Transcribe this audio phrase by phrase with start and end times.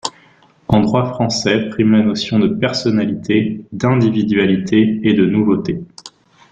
[0.67, 5.83] En droit français, prime la notion de personnalité, d'individualité et de nouveauté.